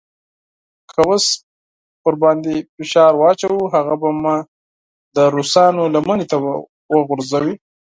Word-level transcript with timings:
که 0.91 1.01
اوس 1.07 1.25
پرې 2.01 2.55
فشار 2.75 3.13
واچوو 3.17 3.71
هغه 3.75 3.95
به 4.01 4.09
مو 4.21 4.35
د 5.15 5.17
روسانو 5.35 5.83
لمنې 5.95 6.25
ته 6.31 6.37
وغورځوي. 6.93 7.55